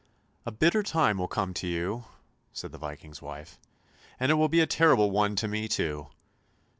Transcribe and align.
"A 0.47 0.51
bitter 0.51 0.81
time 0.81 1.19
will 1.19 1.27
come 1.27 1.53
to 1.53 1.67
you," 1.67 2.05
said 2.53 2.71
the 2.71 2.79
Viking's 2.79 3.21
wife," 3.21 3.59
and 4.19 4.31
it 4.31 4.35
will 4.35 4.49
be 4.49 4.59
a 4.61 4.65
terrible 4.65 5.11
one 5.11 5.35
to 5.35 5.47
me 5.47 5.67
too 5.67 6.07